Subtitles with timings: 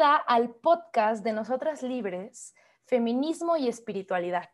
[0.00, 2.54] al podcast de Nosotras Libres,
[2.84, 4.48] Feminismo y Espiritualidad.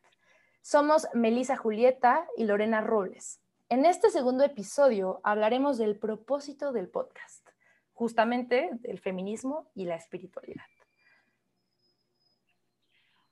[0.62, 3.40] Somos Melisa Julieta y Lorena Robles.
[3.68, 7.46] En este segundo episodio hablaremos del propósito del podcast,
[7.92, 10.64] justamente del feminismo y la espiritualidad.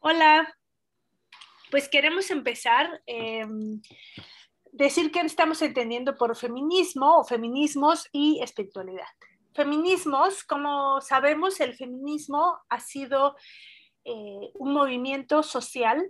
[0.01, 0.55] Hola,
[1.71, 3.03] pues queremos empezar.
[3.07, 3.47] Eh,
[4.71, 9.07] decir qué estamos entendiendo por feminismo o feminismos y espiritualidad
[9.55, 13.37] feminismos, como sabemos, el feminismo ha sido
[14.05, 16.05] eh, un movimiento social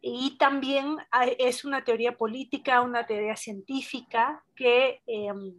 [0.00, 0.96] y también
[1.38, 5.54] es una teoría política, una teoría científica que, em,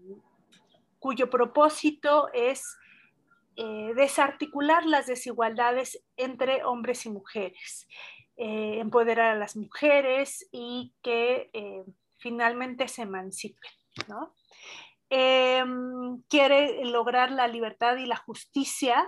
[0.99, 2.77] cuyo propósito es
[3.55, 7.87] eh, desarticular las desigualdades entre hombres y mujeres,
[8.37, 11.49] eh, empoderar a las mujeres y que
[12.17, 13.71] finalmente se emancipen.
[14.07, 14.33] ¿no?
[15.09, 19.07] Em, quiere lograr la libertad y la justicia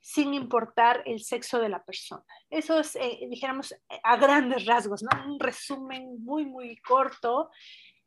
[0.00, 2.24] sin importar el sexo de la persona.
[2.50, 5.32] Eso es, eh, dijéramos, a grandes rasgos, ¿no?
[5.32, 7.50] Un resumen muy, muy corto,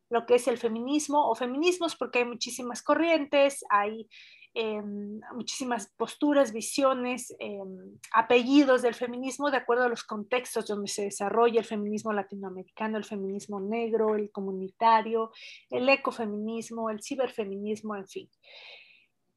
[0.10, 4.10] lo que es el feminismo o feminismos, porque hay muchísimas corrientes, hay
[4.58, 11.04] Em, muchísimas posturas, visiones, em, apellidos del feminismo de acuerdo a los contextos donde se
[11.04, 15.32] desarrolla el feminismo latinoamericano, el feminismo negro, el comunitario,
[15.70, 18.30] el ecofeminismo, el ciberfeminismo, en fin.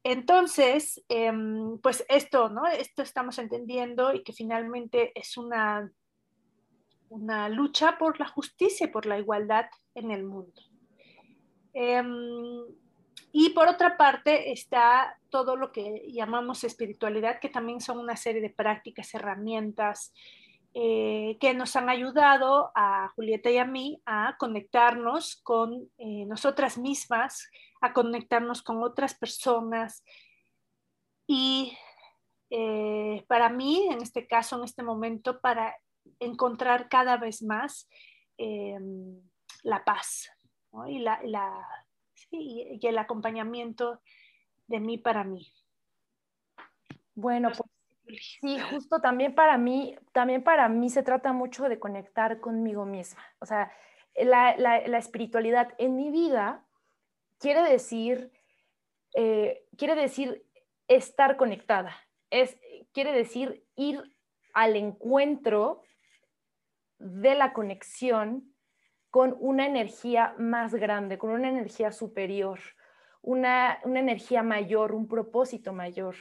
[0.05, 2.65] Entonces, em, pues esto, ¿no?
[2.65, 5.91] Esto estamos entendiendo y que finalmente es una,
[7.09, 10.61] una lucha por la justicia y por la igualdad en el mundo.
[13.31, 18.41] Y por otra parte está todo lo que llamamos espiritualidad, que también son una serie
[18.41, 20.13] de prácticas, herramientas
[20.75, 26.77] eh, que nos han ayudado a Julieta y a mí a conectarnos con eh, nosotras
[26.77, 27.49] mismas,
[27.81, 30.03] a conectarnos con otras personas.
[31.25, 31.75] Y
[32.51, 35.75] eh, para mí, en este caso, en este momento, para
[36.19, 37.89] encontrar cada vez más
[39.63, 40.29] la paz
[40.87, 41.19] y la,
[42.31, 44.01] y, el acompañamiento
[44.67, 45.51] de mí para mí.
[47.15, 52.39] Bueno, pues sí, justo también para mí, también para mí se trata mucho de conectar
[52.39, 53.23] conmigo misma.
[53.39, 53.71] O sea,
[54.15, 56.65] la, espiritualidad en mi vida
[57.39, 58.31] quiere decir,
[59.15, 60.45] eh, quiere decir
[60.87, 61.95] estar conectada,
[62.29, 62.57] es,
[62.93, 64.01] quiere decir ir
[64.53, 65.83] al encuentro
[66.97, 68.53] de la conexión
[69.09, 72.59] con una energía más grande, con una energía superior,
[73.21, 76.15] una, energía mayor, un propósito mayor.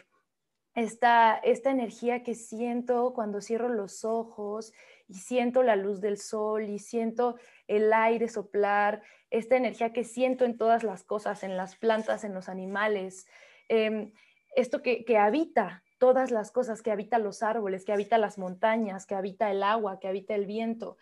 [0.74, 4.72] Esta, esta energía que siento cuando cierro los ojos
[5.08, 10.44] y siento la luz del sol y siento el aire soplar, esta energía que siento
[10.44, 13.26] en todas las cosas, en las plantas, en los animales,
[13.68, 14.12] em,
[14.54, 19.04] esto que, que habita todas las cosas, que habita los árboles, que habita las montañas,
[19.04, 20.96] que habita el agua, que habita el viento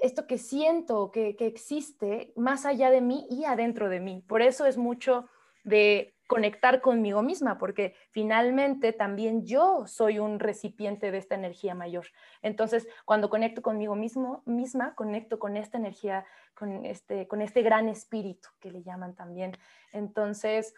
[0.00, 4.24] esto que siento que, existe más allá de mí y adentro de mí.
[4.26, 5.28] Por eso es mucho
[5.64, 12.06] de conectar conmigo misma, porque finalmente también yo soy un recipiente de esta energía mayor.
[12.40, 16.24] Entonces, cuando conecto conmigo mismo, misma, conecto con esta energía,
[16.54, 19.56] con este, con este gran espíritu que le llaman también.
[19.92, 20.72] Entonces,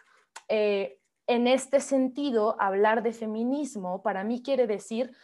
[0.47, 0.97] eh,
[1.27, 5.15] en este sentido, hablar de feminismo para mí quiere decir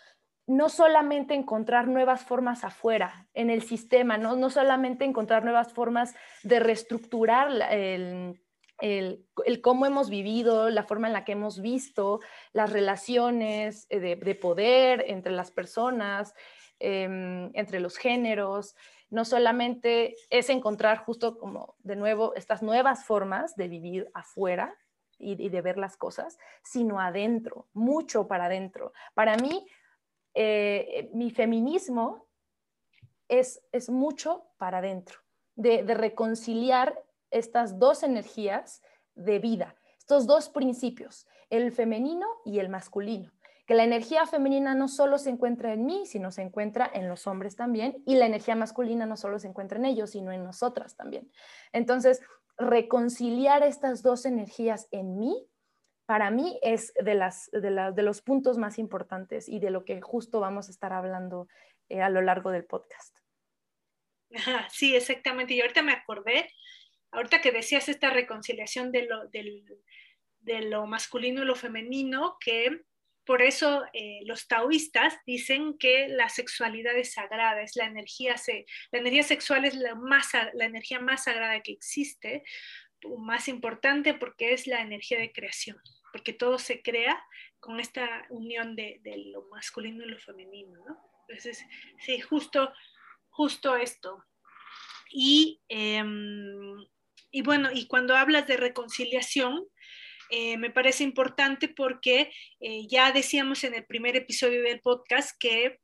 [0.50, 6.60] no solamente encontrar nuevas formas afuera, en el sistema, no, solamente encontrar nuevas formas de
[6.60, 8.36] reestructurar el,
[9.62, 12.20] cómo hemos vivido, la forma en la que hemos visto
[12.52, 16.34] las relaciones eh, de, poder entre las personas,
[16.80, 18.76] em, entre los géneros.
[19.12, 24.76] No solamente es encontrar justo como de nuevo estas nuevas formas de vivir afuera,
[25.22, 28.94] y de ver las cosas, sino adentro, mucho para adentro.
[29.14, 29.68] Para mí,
[30.34, 32.28] eh, mi feminismo
[33.28, 35.20] es, es mucho para adentro,
[35.56, 38.82] de, reconciliar estas dos energías
[39.16, 43.32] de vida, estos dos principios, el femenino y el masculino
[43.66, 47.28] que la energía femenina no solo se encuentra en mí, sino se encuentra en los
[47.28, 50.96] hombres también, y la energía masculina no solo se encuentra en ellos, sino en nosotras
[50.96, 51.32] también.
[51.72, 52.20] Entonces,
[52.58, 55.49] reconciliar estas dos energías en mí
[56.10, 60.40] para mí es de, las, de, los puntos más importantes y de lo que justo
[60.40, 61.48] vamos a estar hablando
[61.88, 63.16] eh, a lo largo del podcast.
[64.72, 65.54] Sí, exactamente.
[65.54, 66.52] Y ahorita me acordé,
[67.12, 72.82] ahorita que decías esta reconciliación de lo, de lo masculino y lo femenino, que
[73.24, 78.34] por eso eh, los taoístas dicen que la sexualidad es sagrada, es la energía,
[78.92, 82.42] la energía sexual es la, más, la energía más sagrada que existe,
[83.20, 85.78] más importante porque es la energía de creación
[86.12, 87.22] porque todo se crea
[87.60, 89.02] con esta unión de,
[89.34, 90.98] lo masculino y lo femenino, ¿no?
[91.28, 91.64] Entonces,
[92.00, 92.74] sí, justo,
[93.30, 94.26] justo esto.
[95.12, 96.86] Y, em,
[97.32, 99.68] y bueno, y cuando hablas de reconciliación,
[100.32, 105.80] eh, me parece importante porque eh, ya decíamos en el primer episodio del podcast que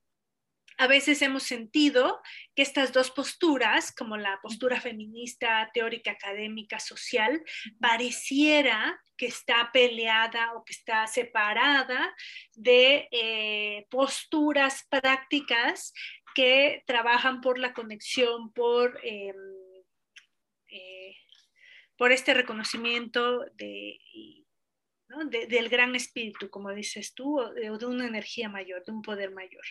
[0.77, 2.21] a veces hemos sentido
[2.55, 7.43] que estas dos posturas, como la postura feminista, teórica, académica, social,
[7.79, 12.13] pareciera que está peleada o que está separada
[12.53, 15.93] de eh, posturas prácticas
[16.33, 19.35] que trabajan por la conexión, por, em,
[20.69, 21.15] eh,
[21.97, 23.97] por este reconocimiento de,
[25.29, 29.63] del gran espíritu, como dices tú, o de, una energía mayor, de un poder mayor.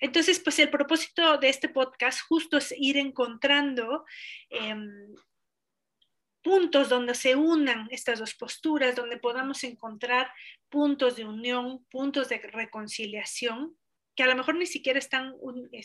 [0.00, 4.04] Entonces, pues el propósito de este podcast justo es ir encontrando
[4.48, 5.14] em,
[6.42, 10.32] puntos donde se unan estas dos posturas, donde podamos encontrar
[10.68, 13.76] puntos de unión, puntos de reconciliación,
[14.16, 15.34] que a lo mejor ni siquiera están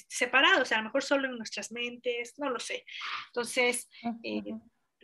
[0.07, 2.85] separados, a lo mejor solo en nuestras mentes, no lo sé.
[3.27, 3.89] Entonces,
[4.23, 4.41] eh,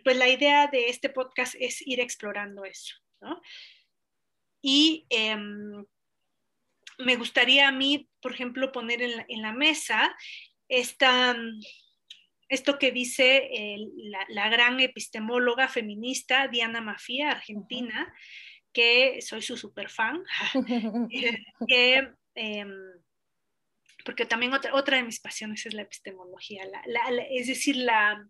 [0.03, 3.41] pues la idea de este podcast es ir explorando eso, ¿no?
[4.61, 5.85] Y em,
[6.99, 10.15] me gustaría a mí, por ejemplo, poner en la, mesa
[10.69, 11.35] esta,
[12.47, 13.49] esto que dice
[14.29, 18.13] la, gran epistemóloga feminista Diana Mafia, argentina,
[18.71, 20.23] que soy su super fan,
[22.35, 22.75] em,
[24.05, 26.63] porque también otra, otra de mis pasiones es la epistemología,
[27.29, 28.25] es decir, la,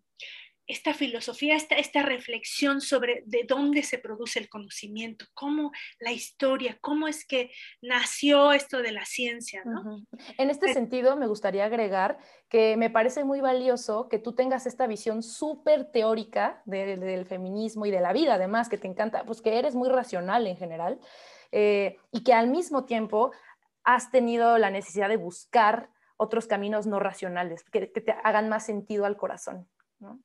[0.72, 5.70] esta filosofía, esta, esta reflexión sobre de dónde se produce el conocimiento, cómo
[6.00, 7.50] la historia, cómo es que
[7.82, 9.62] nació esto de la ciencia.
[9.64, 10.04] ¿no?
[10.38, 14.66] En este eh, sentido, me gustaría agregar que me parece muy valioso que tú tengas
[14.66, 19.42] esta visión súper teórica del feminismo y de la vida, además, que te encanta, pues
[19.42, 20.98] que eres muy racional en general,
[21.50, 23.32] eh, y que al mismo tiempo
[23.84, 28.64] has tenido la necesidad de buscar otros caminos no racionales, que, que te hagan más
[28.64, 29.68] sentido al corazón.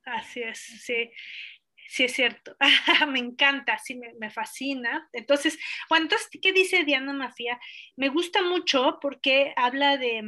[0.04, 1.10] Así es, sí.
[1.88, 2.54] Sí, es cierto.
[3.08, 5.08] me encanta, sí, me, fascina.
[5.12, 5.58] Entonces,
[5.88, 7.58] bueno, entonces, ¿qué dice Diana Mafia?
[7.96, 10.22] Me gusta mucho porque habla de,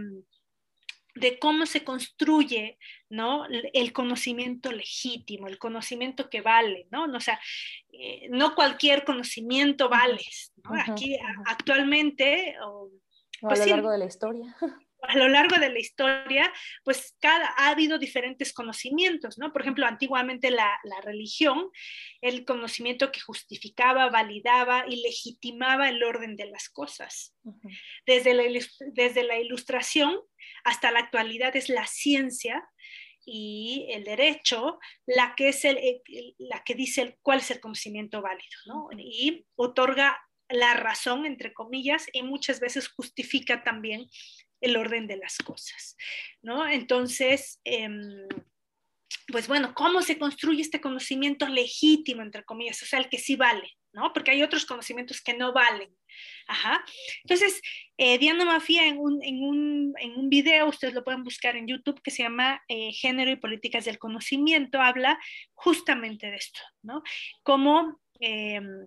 [1.16, 2.78] de cómo se construye,
[3.10, 3.44] ¿no?
[3.74, 7.04] El conocimiento legítimo, el conocimiento que vale, ¿no?
[7.04, 7.38] O sea,
[7.92, 10.22] eh, no cualquier conocimiento vale,
[10.88, 12.56] Aquí actualmente...
[12.56, 14.56] a pues lo largo de la historia.
[15.02, 16.52] a lo largo de la historia,
[16.84, 19.52] pues cada, ha habido diferentes conocimientos, ¿no?
[19.52, 21.70] Por ejemplo, antiguamente la, religión,
[22.20, 27.34] el conocimiento que justificaba, validaba y legitimaba el orden de las cosas.
[28.06, 28.44] desde, la,
[28.92, 30.18] desde la ilustración
[30.64, 32.68] hasta la actualidad es la ciencia
[33.24, 35.78] y el derecho la que, es el,
[36.38, 38.88] la que dice cuál es el conocimiento válido, ¿no?
[38.98, 40.18] Y otorga
[40.48, 44.08] la razón, entre comillas, y muchas veces justifica también
[44.60, 45.96] el orden de las cosas,
[46.42, 46.66] ¿no?
[46.66, 48.26] Entonces, em,
[49.28, 52.82] pues bueno, ¿cómo se construye este conocimiento legítimo, entre comillas?
[52.82, 54.12] O sea, el que sí vale, ¿no?
[54.12, 55.94] Porque hay otros conocimientos que no valen.
[56.46, 56.84] Ajá.
[57.24, 57.60] Entonces,
[57.96, 61.66] eh, Diana Mafia en un, en, un, en un, video, ustedes lo pueden buscar en
[61.66, 65.18] YouTube, que se llama eh, Género y Políticas del Conocimiento, habla
[65.54, 67.02] justamente de esto, ¿no?
[67.42, 68.00] Cómo...
[68.20, 68.86] Em,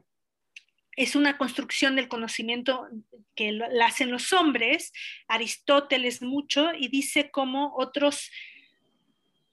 [0.96, 2.88] es una construcción del conocimiento
[3.36, 4.94] que hacen los hombres,
[5.28, 8.32] Aristóteles mucho, y dice cómo otros,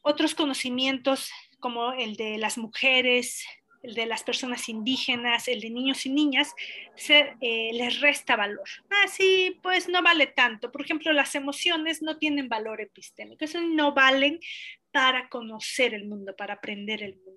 [0.02, 3.44] otros conocimientos como el de las mujeres,
[3.82, 6.54] el de las personas indígenas, el de niños y niñas,
[6.96, 8.68] se, eh, les resta valor.
[8.90, 9.06] Ah,
[9.62, 10.70] pues no vale tanto.
[10.70, 14.40] Por ejemplo, las emociones no tienen valor epistémico, eso no valen
[14.90, 17.29] para conocer el mundo, para aprender el mundo.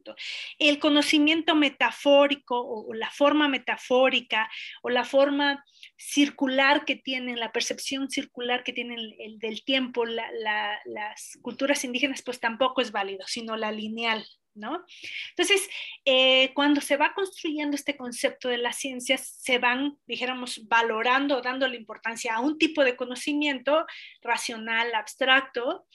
[0.60, 4.50] El conocimiento metafórico o, la forma metafórica
[4.82, 5.64] o la forma
[5.98, 12.40] circular que tienen, la percepción circular que tienen el, del tiempo, las culturas indígenas, pues
[12.40, 14.84] tampoco es válido, sino la lineal, ¿no?
[15.30, 15.70] Entonces,
[16.06, 21.78] eh, cuando se va construyendo este concepto de las ciencias, se van, dijéramos, valorando, dándole
[21.78, 23.86] importancia a un tipo de conocimiento
[24.22, 25.86] racional, abstracto,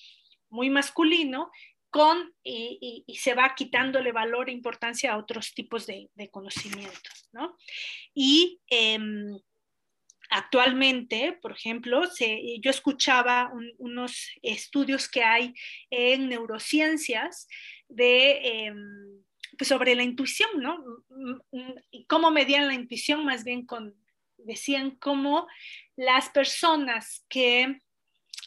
[0.51, 1.51] muy masculino,
[1.91, 7.57] con, y, se va quitándole valor e importancia a otros tipos de, conocimientos, ¿no?
[8.15, 9.39] Y em,
[10.31, 12.03] actualmente, por ejemplo,
[12.61, 15.55] yo escuchaba unos estudios que hay
[15.91, 17.49] en neurociencias
[17.89, 19.25] de, em,
[19.57, 20.85] pues sobre la intuición, ¿no?
[21.91, 23.67] Y cómo medían la intuición, más bien
[24.37, 25.49] decían cómo
[25.97, 27.81] las personas que,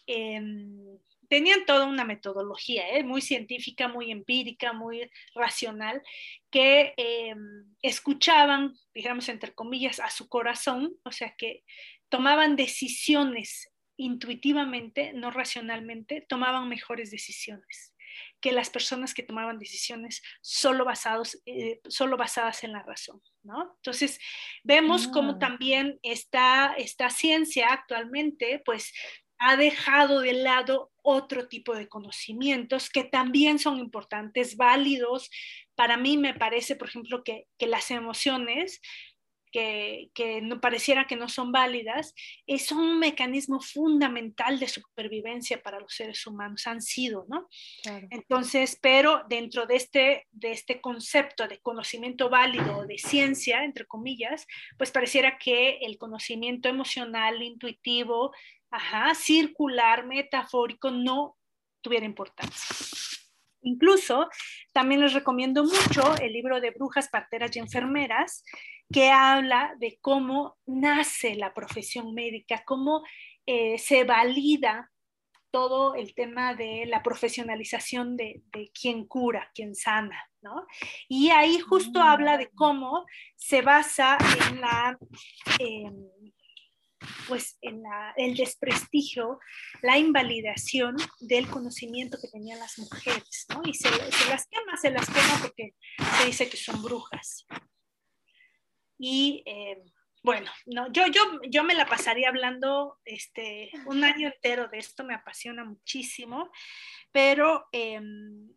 [0.07, 0.97] em,
[1.31, 3.05] tenían toda una metodología, ¿eh?
[3.05, 6.03] muy científica, muy empírica, muy racional,
[6.49, 7.33] que eh,
[7.81, 11.63] escuchaban, digamos, entre comillas, a su corazón, o sea, que
[12.09, 17.93] tomaban decisiones intuitivamente, no racionalmente, tomaban mejores decisiones
[18.41, 23.21] que las personas que tomaban decisiones solo, basados, eh, solo basadas en la razón.
[23.43, 23.73] ¿no?
[23.77, 24.19] Entonces,
[24.63, 25.39] vemos cómo ah.
[25.39, 28.91] también esta, esta ciencia actualmente, pues,
[29.43, 35.31] ha dejado de lado otro tipo de conocimientos que también son importantes, válidos.
[35.75, 38.81] Para mí me parece, por ejemplo, que, que las emociones
[39.51, 42.13] que, no pareciera que no son válidas,
[42.47, 47.47] es un mecanismo fundamental de supervivencia para los seres humanos, han sido, ¿no?
[48.09, 54.47] Entonces, pero dentro de este, de este concepto de conocimiento válido, de ciencia, entre comillas,
[54.77, 58.31] pues pareciera que el conocimiento emocional, intuitivo,
[58.71, 61.37] ajá, circular, metafórico, no
[61.81, 62.75] tuviera importancia.
[63.63, 64.27] Incluso
[64.73, 68.43] también les recomiendo mucho el libro de Brujas, Parteras y Enfermeras,
[68.91, 73.03] que habla de cómo nace la profesión médica, cómo
[73.45, 74.91] eh, se valida
[75.51, 80.65] todo el tema de la profesionalización de, de quien cura, quien sana, ¿no?
[81.07, 82.03] Y ahí justo mm.
[82.03, 84.17] habla de cómo se basa
[84.49, 84.97] en la...
[87.27, 87.83] pues en
[88.17, 89.39] el desprestigio,
[89.81, 93.61] la invalidación del conocimiento que tenían las mujeres, ¿no?
[93.65, 95.75] Y se, las quema, se las quema porque
[96.19, 97.45] se dice que son brujas.
[98.97, 99.77] Y eh,
[100.23, 105.03] bueno, no, yo, yo, yo me la pasaría hablando este, un año entero de esto,
[105.03, 106.51] me apasiona muchísimo,
[107.11, 108.49] pero em,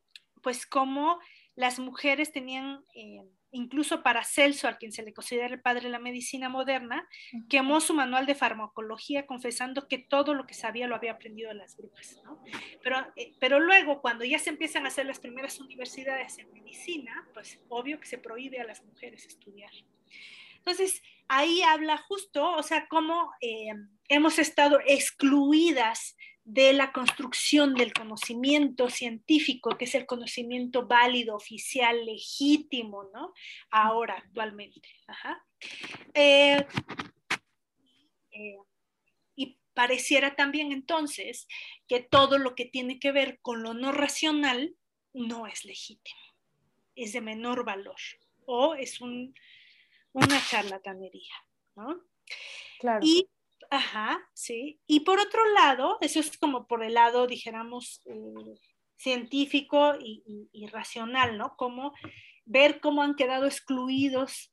[0.43, 1.19] pues como
[1.55, 5.91] las mujeres tenían, em, incluso para Celso, a quien se le considera el padre de
[5.91, 7.09] la medicina moderna,
[7.49, 11.55] quemó su manual de farmacología confesando que todo lo que sabía lo había aprendido de
[11.55, 12.21] las brujas.
[12.25, 12.43] ¿no?
[12.83, 17.27] Pero, eh, pero luego, cuando ya se empiezan a hacer las primeras universidades en medicina,
[17.33, 19.71] pues obvio que se prohíbe a las mujeres estudiar.
[20.57, 23.73] Entonces, ahí habla justo, o sea, cómo eh,
[24.09, 32.05] hemos estado excluidas de la construcción del conocimiento científico, que es el conocimiento válido, oficial,
[32.05, 33.33] legítimo, ¿no?
[33.71, 34.89] Ahora, actualmente.
[36.13, 36.67] Eh,
[38.31, 38.57] eh,
[39.37, 41.49] y pareciera también entonces
[41.89, 44.77] que todo lo que tiene que ver con lo no racional
[45.15, 46.21] no es legítimo,
[46.95, 47.97] es de menor valor
[48.45, 49.35] o es un,
[50.13, 51.35] una charlatanería,
[51.77, 52.03] ¿no?
[52.81, 53.01] Claro.
[53.03, 53.29] Y,
[53.71, 54.81] ajá, sí.
[54.87, 58.55] Y por otro lado, eso es como por el lado, dijéramos, eh,
[58.97, 61.57] científico y, racional, ¿no?
[61.57, 61.93] Como
[62.45, 64.53] ver cómo han quedado excluidos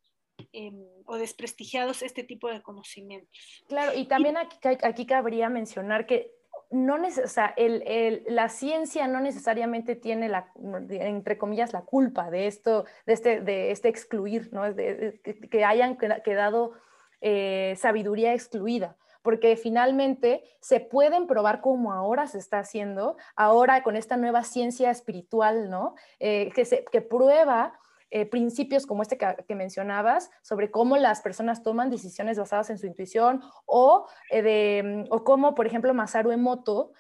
[0.52, 0.76] em,
[1.06, 3.64] o desprestigiados este tipo de conocimientos.
[3.68, 6.32] Claro, y también aquí, aquí cabría mencionar que
[6.72, 10.52] no o sea, la ciencia no necesariamente tiene, la,
[10.90, 14.64] entre comillas, la culpa de esto, de este, de este excluir, ¿no?
[14.74, 16.74] que hayan quedado
[17.22, 23.96] eh, sabiduría excluida, porque finalmente se pueden probar como ahora se está haciendo, ahora con
[23.96, 25.96] esta nueva ciencia espiritual, ¿no?
[26.20, 27.80] Eh, que, se, que prueba
[28.14, 32.86] eh, principios como este que, mencionabas sobre cómo las personas toman decisiones basadas en su
[32.86, 36.92] intuición o, eh, de, o cómo, por ejemplo, Masaru Emoto,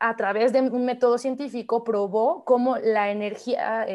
[0.00, 3.86] a través de un método científico, probó cómo la energía,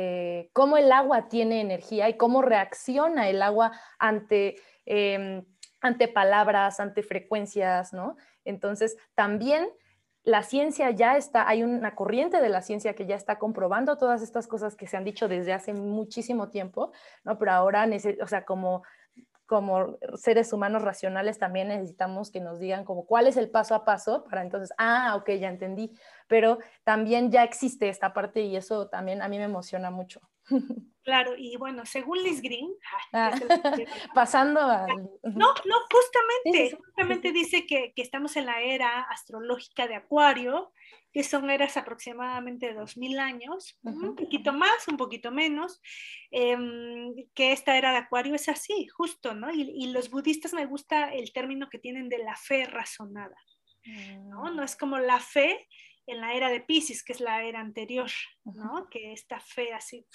[0.51, 4.55] cómo el agua tiene energía y cómo reacciona el agua ante,
[4.85, 5.45] em,
[5.81, 8.17] ante palabras, ante frecuencias, ¿no?
[8.43, 9.69] Entonces, también
[10.23, 14.21] la ciencia ya está, hay una corriente de la ciencia que ya está comprobando todas
[14.21, 16.93] estas cosas que se han dicho desde hace muchísimo tiempo,
[17.25, 17.37] ¿no?
[17.37, 17.87] Pero ahora,
[18.21, 18.83] o sea, como,
[19.45, 23.85] como seres humanos racionales también necesitamos que nos digan como cuál es el paso a
[23.85, 25.91] paso para entonces, ah, ok, ya entendí,
[26.27, 30.21] pero también ya existe esta parte y eso también a mí me emociona mucho.
[31.03, 32.73] Claro, y bueno, según Liz Green,
[33.13, 33.31] ah,
[34.15, 34.87] pasando a...
[34.87, 40.71] No, no, justamente, justamente dice que, estamos en la era astrológica de Acuario,
[41.13, 45.81] que son eras aproximadamente de 2000 años, un poquito más, un poquito menos,
[46.31, 49.53] em, que esta era de Acuario es así, justo, ¿no?
[49.53, 53.37] Y, los budistas me gusta el término que tienen de la fe razonada,
[53.85, 54.45] ¿no?
[54.45, 54.55] Mm.
[54.55, 55.67] No es como la fe
[56.07, 58.09] en la era de Pisces, que es la era anterior,
[58.43, 58.87] ¿no?
[58.89, 60.05] Que esta fe así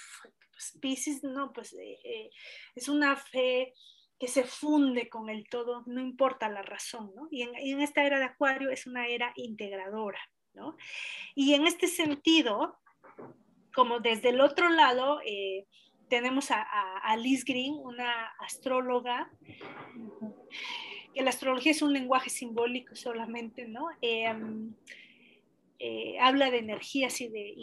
[0.59, 2.31] pues Pisces, no, pues eh, eh,
[2.75, 3.73] es una fe
[4.19, 7.29] que se funde con el todo, no importa la razón, ¿no?
[7.31, 10.21] Y en, esta era de Acuario es una era integradora,
[11.35, 12.79] Y en este sentido,
[13.75, 15.67] como desde el otro lado, eh,
[16.09, 19.31] tenemos a, Liz Green, una astróloga
[21.15, 23.89] que la astrología es un lenguaje simbólico solamente, ¿no?
[24.01, 24.75] Em,
[25.79, 27.55] eh, habla de energías y de,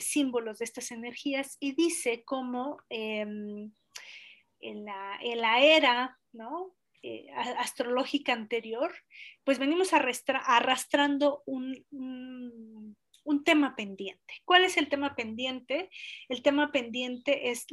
[0.00, 3.74] símbolos de estas energías y dice cómo en,
[4.60, 6.74] la, en, la, era, ¿no?
[7.02, 7.28] Eh,
[7.58, 8.92] astrológica anterior,
[9.44, 11.86] pues venimos arrastrando un,
[13.44, 14.34] tema pendiente.
[14.44, 15.90] ¿Cuál es el tema pendiente?
[16.28, 17.66] El tema pendiente es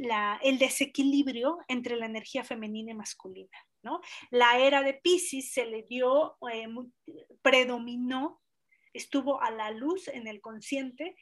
[0.44, 3.58] el desequilibrio entre la energía femenina y masculina.
[3.82, 4.00] ¿no?
[4.29, 6.67] La era de Pisces se le dio, eh,
[7.41, 8.41] predominó,
[8.94, 11.15] estuvo a la luz en el consciente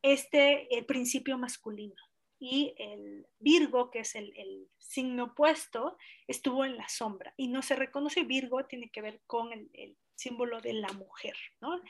[0.00, 2.07] este el principio masculino
[2.38, 7.76] y el Virgo, que es el, signo opuesto, estuvo en la sombra y no se
[7.76, 8.24] reconoce.
[8.24, 11.80] Virgo tiene que ver con el, símbolo de la mujer, ¿no?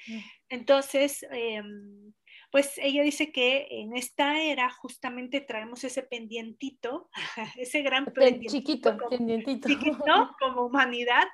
[0.50, 2.12] Entonces, em,
[2.50, 7.10] pues ella dice que en esta era justamente traemos ese pendientito,
[7.58, 8.52] ese gran pendientito.
[8.52, 9.68] Chiquito, como, pendientito.
[10.40, 11.26] como humanidad,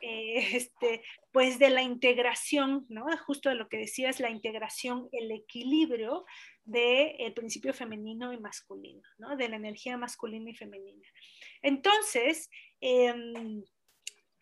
[0.00, 3.06] eh, este, pues de la integración, ¿no?
[3.26, 6.24] Justo de lo que decías, la integración, el equilibrio
[6.64, 9.36] del principio femenino y masculino, ¿no?
[9.36, 11.06] de la energía masculina y femenina.
[11.60, 13.64] Entonces, em,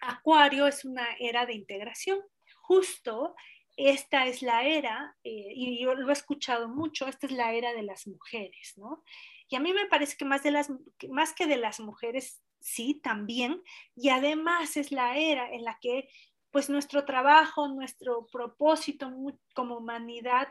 [0.03, 2.21] Acuario es una era de integración.
[2.63, 3.35] Justo
[3.77, 7.73] esta es la era, eh, y yo lo he escuchado mucho, esta es la era
[7.73, 9.03] de las mujeres, ¿no?
[9.49, 10.71] Y a mí me parece que más, de las,
[11.09, 13.63] más que de las mujeres, sí, también,
[13.97, 16.09] y además es la era en la que
[16.51, 19.11] pues nuestro trabajo, nuestro propósito
[19.55, 20.49] como humanidad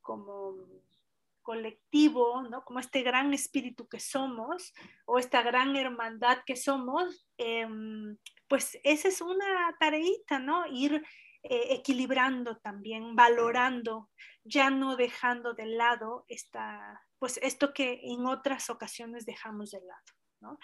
[0.00, 0.56] como
[1.42, 2.64] colectivo, ¿no?
[2.64, 4.72] como este gran espíritu que somos
[5.06, 8.16] o esta gran hermandad que somos, em,
[8.48, 10.66] pues esa es una tareita, ¿no?
[10.66, 11.04] Ir
[11.44, 14.10] eh, equilibrando también, valorando,
[14.44, 20.12] ya no dejando de lado esta, pues esto que en otras ocasiones dejamos de lado,
[20.40, 20.58] ¿no?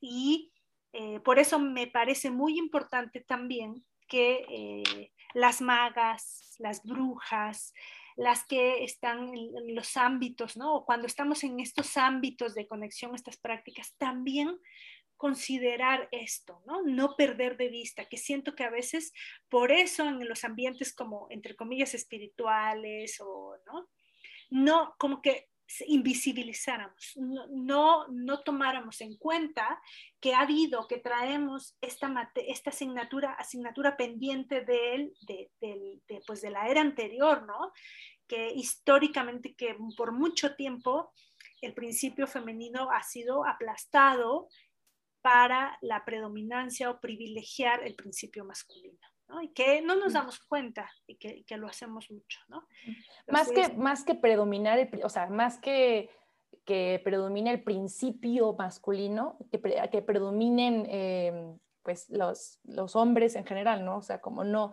[0.00, 0.52] Y
[0.92, 7.72] eh, por eso me parece muy importante también que eh, las magas, las brujas,
[8.16, 10.84] las que están en los ámbitos, ¿no?
[10.84, 14.58] cuando estamos en estos ámbitos de conexión, estas prácticas, también
[15.22, 16.82] considerar esto, ¿no?
[16.82, 19.12] No perder de vista, que siento que a veces
[19.48, 23.88] por eso en los ambientes como, entre comillas, espirituales o, ¿no?
[24.50, 25.48] No, como que
[25.86, 29.80] invisibilizáramos, no, no, tomáramos en cuenta
[30.20, 36.42] que ha habido, que traemos esta, esta asignatura, asignatura pendiente de, él, de, de, pues
[36.42, 37.72] de la era anterior, ¿no?
[38.26, 41.12] Que históricamente, que por mucho tiempo
[41.60, 44.48] el principio femenino ha sido aplastado
[45.22, 48.98] para la predominancia o privilegiar el principio masculino.
[49.40, 52.66] Y que no nos damos cuenta y que, que lo hacemos mucho, ¿no?
[53.28, 56.10] más, que, más que predominar, el, o sea, más que
[56.64, 63.84] que predomine el principio masculino, que, que predominen em, pues los, los hombres en general,
[63.84, 63.98] ¿no?
[63.98, 64.72] O sea, como no,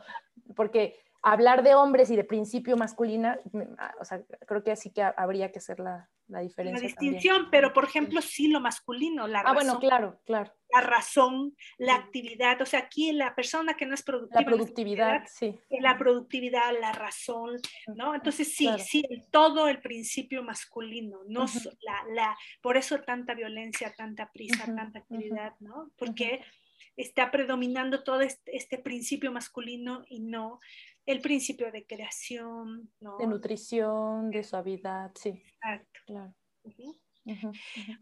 [0.55, 3.39] porque hablar de hombres y de principio masculina,
[3.77, 6.81] ah, o sea, creo que así que habría que hacer la, la diferencia.
[6.81, 9.57] La distinción, pero por ejemplo, sí lo masculino, la razón.
[9.57, 13.95] Ah, bueno, claro, claro la razón, la actividad, o sea, aquí la persona que no
[13.95, 14.41] es productiva.
[14.41, 15.55] La productividad, sí.
[15.69, 17.57] La productividad, la razón,
[17.95, 18.13] ¿no?
[18.13, 21.45] Entonces sí, sí, todo el principio masculino, no
[21.81, 25.91] la, la, por eso tanta violencia, tanta prisa, tanta actividad, ¿no?
[25.97, 26.41] Porque
[26.95, 30.59] está predominando todo este, este, principio masculino y no
[31.11, 33.17] el principio de creación, ¿no?
[33.17, 35.29] De nutrición, de suavidad, sí.
[35.29, 35.99] Exacto.
[36.05, 36.35] Claro.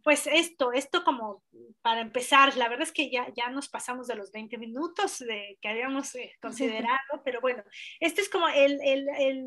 [0.03, 1.43] Pues esto, esto como
[1.81, 5.57] para empezar, la verdad es que ya, ya nos pasamos de los 20 minutos de,
[5.61, 7.63] que habíamos eh, considerado, pero bueno,
[7.99, 8.79] este es como el...
[8.83, 9.45] el, el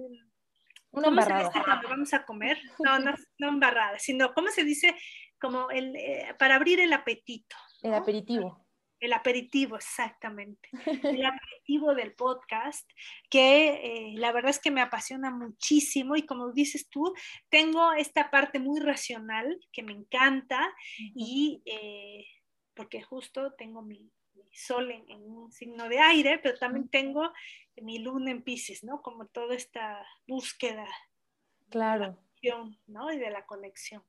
[0.90, 2.58] Una ¿Cómo se dice cuando vamos a comer?
[2.78, 4.94] No, no, no embarrada, sino ¿cómo se dice?
[5.38, 7.56] Como el, eh, para abrir el apetito.
[7.82, 8.66] El aperitivo.
[9.00, 10.68] El aperitivo, exactamente.
[11.22, 12.88] El aperitivo del podcast,
[13.30, 17.14] que eh, la verdad es que me apasiona muchísimo y como dices tú,
[17.48, 20.72] tengo esta parte muy racional que me encanta
[21.14, 22.26] y eh,
[22.74, 24.10] porque justo tengo mi,
[24.52, 27.32] sol en, un signo de aire, pero también tengo
[27.76, 29.00] mi luna en Pisces, ¿no?
[29.00, 30.86] Como toda esta búsqueda.
[31.70, 32.18] Claro.
[32.42, 33.12] De la ¿no?
[33.12, 34.02] Y de la conexión.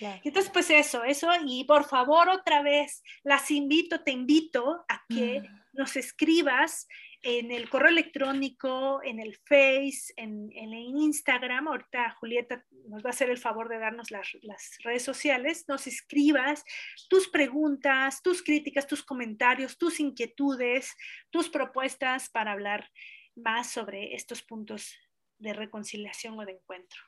[0.00, 5.40] Entonces, pues eso, eso, y por favor otra vez, las invito, te invito a que
[5.40, 5.78] mm.
[5.78, 6.86] nos escribas
[7.22, 11.66] en el correo electrónico, en el Face, en, en, Instagram.
[11.66, 15.64] Ahorita Julieta nos va a hacer el favor de darnos las, las, redes sociales.
[15.66, 16.64] Nos escribas
[17.08, 20.94] tus preguntas, tus críticas, tus comentarios, tus inquietudes,
[21.30, 22.88] tus propuestas para hablar
[23.34, 24.94] más sobre estos puntos
[25.38, 27.00] de reconciliación o de encuentro.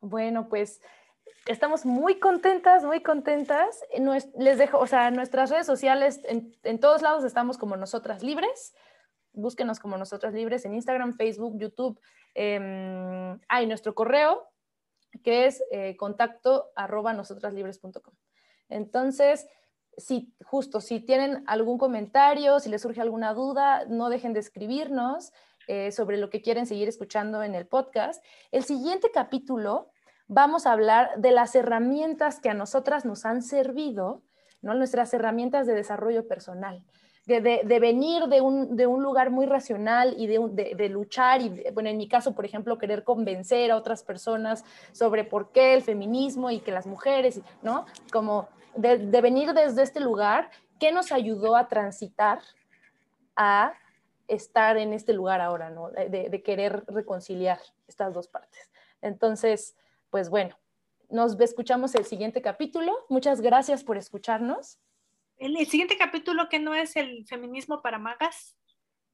[0.00, 0.80] Bueno, pues
[1.46, 3.80] estamos muy contentas, muy contentas.
[4.38, 8.74] Les dejo, o sea, nuestras redes sociales, en, todos lados estamos como nosotras libres.
[9.32, 12.00] Búsquenos como nosotras libres en Instagram, Facebook, YouTube.
[12.34, 14.48] Eh, hay nuestro correo,
[15.22, 18.14] que es eh, contacto arroba nosotraslibres.com.
[18.68, 19.46] Entonces,
[19.96, 25.32] si justo, si tienen algún comentario, si les surge alguna duda, no dejen de escribirnos
[25.66, 28.24] eh, sobre lo que quieren seguir escuchando en el podcast.
[28.52, 29.90] El siguiente capítulo
[30.28, 34.22] vamos a hablar de las herramientas que a nosotras nos han servido,
[34.60, 34.74] ¿no?
[34.74, 36.84] nuestras herramientas de desarrollo personal.
[37.26, 42.34] De, venir de un, lugar muy racional y de, luchar y, bueno, en mi caso,
[42.34, 46.86] por ejemplo, querer convencer a otras personas sobre por qué el feminismo y que las
[46.86, 47.84] mujeres, ¿no?
[48.10, 50.48] Como de, venir desde este lugar,
[50.80, 52.38] ¿qué nos ayudó a transitar
[53.36, 53.74] a
[54.26, 55.90] estar en este lugar ahora, ¿no?
[55.90, 58.70] de querer reconciliar estas dos partes.
[59.02, 59.76] Entonces,
[60.10, 60.58] pues bueno,
[61.10, 62.92] nos escuchamos el siguiente capítulo.
[63.08, 64.78] Muchas gracias por escucharnos.
[65.36, 68.56] El, siguiente capítulo que no es el feminismo para magas.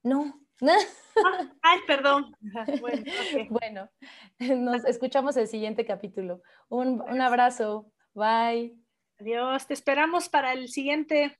[0.03, 0.41] No.
[0.63, 2.35] Ah, ay, perdón.
[3.51, 3.91] Bueno,
[4.39, 6.43] nos escuchamos el siguiente capítulo.
[6.69, 7.91] Un, un abrazo.
[8.15, 8.77] Bye.
[9.19, 9.67] Adiós.
[9.67, 11.39] Te esperamos para el siguiente.